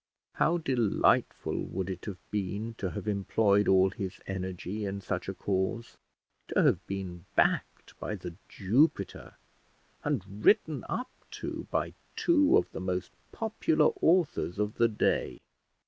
[0.33, 5.33] How delightful would it have been to have employed all his energy in such a
[5.35, 5.95] cause,
[6.47, 9.35] to have been backed by The Jupiter,
[10.03, 11.11] and written up
[11.41, 15.39] to by two of the most popular authors of the day!